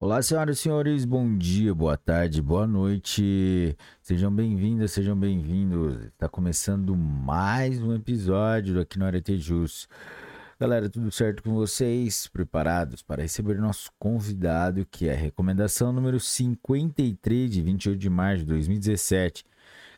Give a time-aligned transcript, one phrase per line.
[0.00, 3.76] Olá, senhoras e senhores, bom dia, boa tarde, boa noite.
[4.00, 6.04] Sejam bem-vindas, sejam bem-vindos.
[6.04, 9.88] Está começando mais um episódio aqui no Arete Jus.
[10.56, 12.28] Galera, tudo certo com vocês?
[12.28, 18.44] Preparados para receber nosso convidado, que é a recomendação número 53 de 28 de março
[18.44, 19.44] de 2017,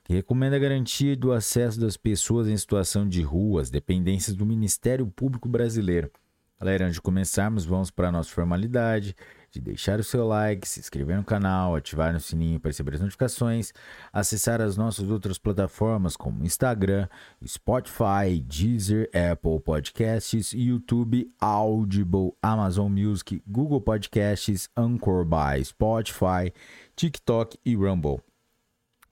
[0.02, 5.06] que recomenda a garantia do acesso das pessoas em situação de ruas, dependências do Ministério
[5.08, 6.10] Público Brasileiro.
[6.58, 9.14] Galera, antes de começarmos, vamos para a nossa formalidade
[9.50, 13.00] de deixar o seu like, se inscrever no canal, ativar o sininho para receber as
[13.00, 13.72] notificações,
[14.12, 17.08] acessar as nossas outras plataformas como Instagram,
[17.44, 26.52] Spotify, Deezer, Apple Podcasts, YouTube, Audible, Amazon Music, Google Podcasts, Anchor by Spotify,
[26.94, 28.20] TikTok e Rumble.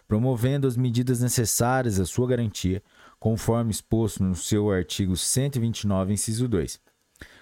[0.06, 2.82] promovendo as medidas necessárias à sua garantia,
[3.18, 6.78] conforme exposto no seu artigo 129, inciso 2.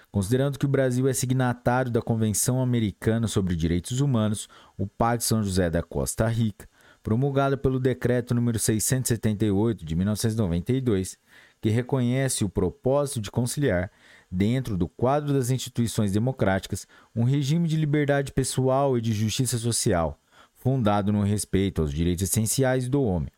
[0.09, 5.43] Considerando que o Brasil é signatário da Convenção Americana sobre Direitos Humanos, o Pacto São
[5.43, 6.67] José da Costa Rica,
[7.03, 11.17] promulgada pelo Decreto número 678 de 1992,
[11.59, 13.91] que reconhece o propósito de conciliar,
[14.29, 20.19] dentro do quadro das instituições democráticas, um regime de liberdade pessoal e de justiça social,
[20.53, 23.29] fundado no respeito aos direitos essenciais do homem.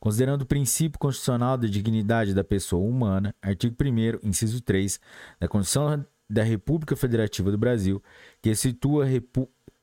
[0.00, 5.00] Considerando o princípio constitucional da dignidade da pessoa humana, artigo 1, inciso 3,
[5.40, 8.02] da Constituição da República Federativa do Brasil,
[8.42, 9.06] que situa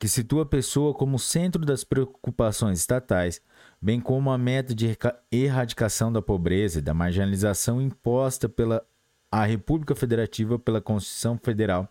[0.02, 3.40] que situa a pessoa como centro das preocupações estatais,
[3.80, 4.98] bem como a meta de
[5.32, 8.84] erradicação da pobreza e da marginalização imposta pela
[9.32, 11.88] a República Federativa pela Constituição Federal,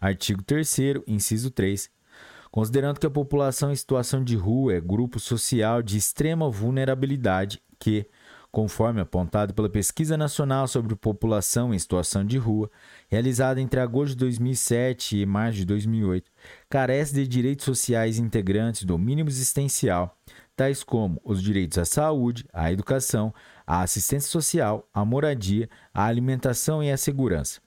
[0.00, 0.76] artigo 3
[1.06, 1.90] inciso 3,
[2.50, 8.06] considerando que a população em situação de rua é grupo social de extrema vulnerabilidade que,
[8.52, 12.70] conforme apontado pela Pesquisa Nacional sobre População em Situação de Rua,
[13.08, 16.30] realizada entre agosto de 2007 e março de 2008,
[16.68, 20.14] carece de direitos sociais integrantes do mínimo existencial,
[20.54, 23.32] tais como os direitos à saúde, à educação,
[23.66, 27.58] à assistência social, à moradia, à alimentação e à segurança.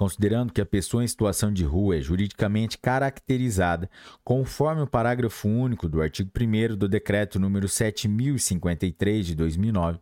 [0.00, 3.90] Considerando que a pessoa em situação de rua é juridicamente caracterizada
[4.24, 9.98] conforme o parágrafo único do artigo 1 do Decreto número 7053 de 2009,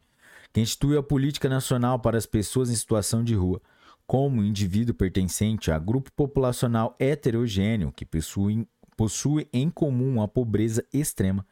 [0.52, 3.60] que institui a Política Nacional para as Pessoas em Situação de Rua,
[4.06, 11.44] como indivíduo pertencente a grupo populacional heterogêneo que possui, possui em comum a pobreza extrema,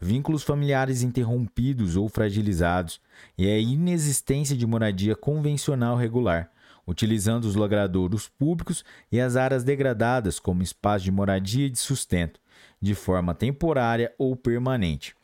[0.00, 3.00] vínculos familiares interrompidos ou fragilizados
[3.36, 6.52] e a inexistência de moradia convencional regular,
[6.88, 8.82] utilizando os logradouros públicos
[9.12, 12.40] e as áreas degradadas como espaço de moradia e de sustento,
[12.80, 15.14] de forma temporária ou permanente,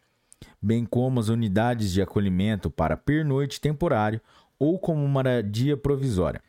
[0.60, 4.20] bem como as unidades de acolhimento para pernoite temporário
[4.58, 6.42] ou como moradia provisória.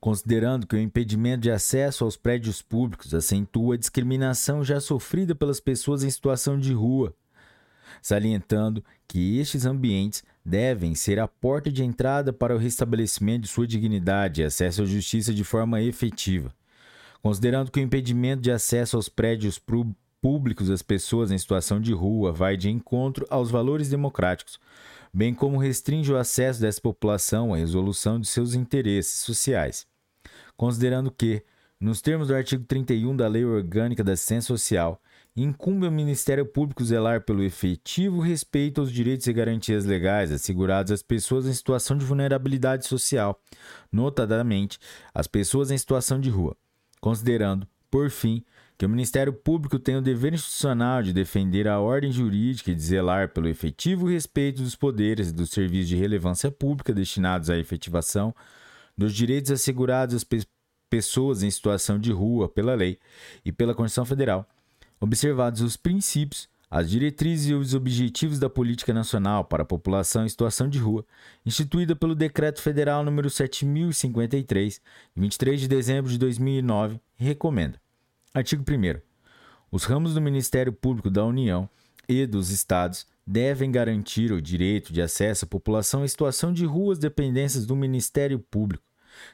[0.00, 5.60] Considerando que o impedimento de acesso aos prédios públicos acentua a discriminação já sofrida pelas
[5.60, 7.14] pessoas em situação de rua,
[8.02, 13.66] salientando que estes ambientes devem ser a porta de entrada para o restabelecimento de sua
[13.66, 16.52] dignidade e acesso à justiça de forma efetiva.
[17.22, 19.60] Considerando que o impedimento de acesso aos prédios
[20.20, 24.58] públicos das pessoas em situação de rua vai de encontro aos valores democráticos,
[25.12, 29.86] bem como restringe o acesso dessa população à resolução de seus interesses sociais.
[30.56, 31.42] Considerando que,
[31.80, 35.00] nos termos do artigo 31 da Lei Orgânica da Assistência Social,
[35.42, 41.02] incumbe ao Ministério Público zelar pelo efetivo respeito aos direitos e garantias legais assegurados às
[41.02, 43.40] pessoas em situação de vulnerabilidade social,
[43.92, 44.78] notadamente
[45.14, 46.56] as pessoas em situação de rua,
[47.00, 48.44] considerando, por fim,
[48.78, 52.82] que o Ministério Público tem o dever institucional de defender a ordem jurídica e de
[52.82, 58.32] zelar pelo efetivo respeito dos poderes e dos serviços de relevância pública destinados à efetivação
[58.96, 60.42] dos direitos assegurados às pe
[60.88, 62.98] pessoas em situação de rua pela lei
[63.44, 64.48] e pela Constituição Federal,
[65.00, 70.28] observados os princípios, as diretrizes e os objetivos da Política Nacional para a População em
[70.28, 71.04] Situação de Rua,
[71.46, 74.80] instituída pelo Decreto Federal número 7053,
[75.16, 77.80] 23 de dezembro de 2009, recomenda.
[78.34, 79.00] Artigo 1
[79.70, 81.68] Os ramos do Ministério Público da União
[82.06, 86.94] e dos Estados devem garantir o direito de acesso à população em situação de rua
[86.94, 88.84] às dependências do Ministério Público,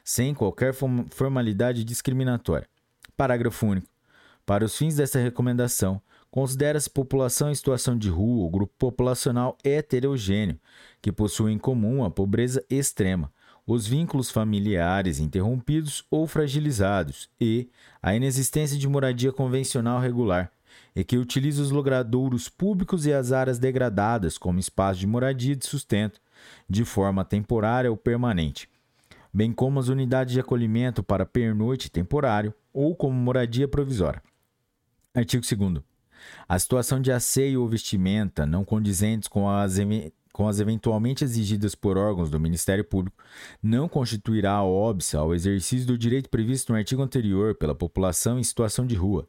[0.03, 2.67] sem qualquer formalidade discriminatória.
[3.15, 3.94] Parágrafo único.
[4.45, 6.01] Para os fins desta recomendação,
[6.35, 10.59] Considera-se população em situação de rua o grupo populacional heterogêneo,
[11.01, 13.31] que possui em comum a pobreza extrema,
[13.65, 17.69] os vínculos familiares interrompidos ou fragilizados e
[18.03, 20.51] a inexistência de moradia convencional regular,
[20.93, 25.55] e que utiliza os logradouros públicos e as áreas degradadas como espaço de moradia e
[25.55, 26.19] de sustento,
[26.69, 28.67] de forma temporária ou permanente,
[29.33, 34.21] bem como as unidades de acolhimento para pernoite temporário ou como moradia provisória.
[35.15, 35.83] Artigo 2
[36.47, 39.77] a situação de asseio ou vestimenta não condizentes com as,
[40.33, 43.17] com as eventualmente exigidas por órgãos do Ministério Público
[43.61, 48.85] não constituirá óbice ao exercício do direito previsto no artigo anterior pela população em situação
[48.85, 49.27] de rua.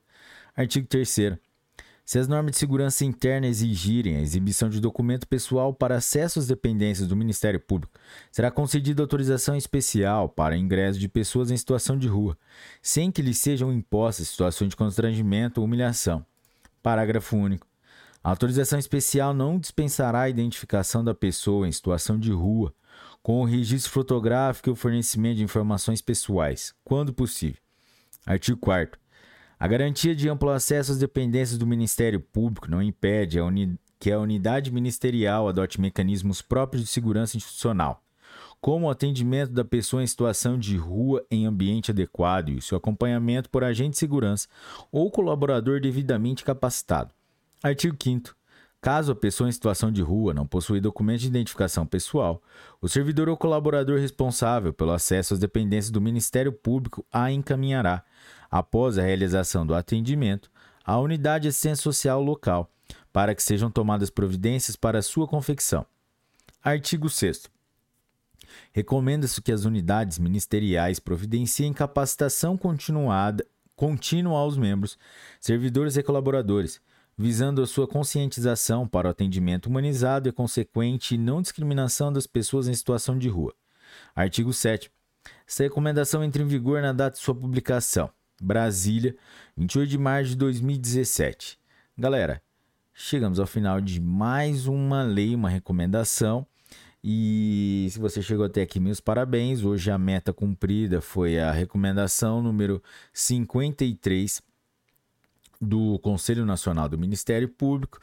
[0.54, 1.08] Artigo 3
[2.06, 6.46] se as normas de segurança interna exigirem a exibição de documento pessoal para acesso às
[6.46, 7.98] dependências do Ministério Público,
[8.30, 12.38] será concedida autorização especial para ingresso de pessoas em situação de rua,
[12.80, 16.24] sem que lhes sejam impostas situações de constrangimento ou humilhação.
[16.80, 17.66] Parágrafo único.
[18.22, 22.72] A autorização especial não dispensará a identificação da pessoa em situação de rua,
[23.20, 27.60] com o registro fotográfico e o fornecimento de informações pessoais, quando possível.
[28.24, 29.05] Artigo 4.
[29.58, 33.44] A garantia de amplo acesso às dependências do Ministério Público não impede a
[33.98, 38.02] que a unidade ministerial adote mecanismos próprios de segurança institucional,
[38.60, 42.76] como o atendimento da pessoa em situação de rua em ambiente adequado e o seu
[42.76, 44.46] acompanhamento por agente de segurança
[44.92, 47.14] ou colaborador devidamente capacitado.
[47.62, 48.36] Artigo 5
[48.78, 52.42] Caso a pessoa em situação de rua não possui documento de identificação pessoal,
[52.80, 58.04] o servidor ou colaborador responsável pelo acesso às dependências do Ministério Público a encaminhará,
[58.50, 60.50] após a realização do atendimento,
[60.84, 62.70] à unidade social local,
[63.12, 65.84] para que sejam tomadas providências para sua confecção.
[66.62, 67.50] Artigo 6
[68.72, 73.44] Recomenda-se que as unidades ministeriais providenciem capacitação continuada,
[73.74, 74.98] contínua aos membros,
[75.40, 76.80] servidores e colaboradores,
[77.16, 82.74] visando a sua conscientização para o atendimento humanizado e consequente não discriminação das pessoas em
[82.74, 83.54] situação de rua.
[84.14, 84.90] Artigo 7.
[85.48, 88.10] Essa recomendação entra em vigor na data de sua publicação.
[88.40, 89.16] Brasília,
[89.56, 91.58] 28 de março de 2017.
[91.96, 92.42] Galera,
[92.92, 96.46] chegamos ao final de mais uma lei, uma recomendação.
[97.02, 99.64] E se você chegou até aqui, meus parabéns.
[99.64, 104.42] Hoje a meta cumprida foi a recomendação número 53
[105.60, 107.98] do Conselho Nacional do Ministério Público.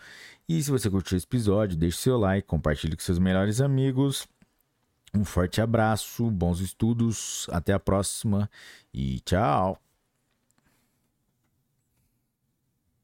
[0.48, 4.28] E se você curtiu esse episódio, deixe seu like, compartilhe com seus melhores amigos.
[5.14, 8.50] Um forte abraço, bons estudos, até a próxima
[8.94, 9.93] e tchau!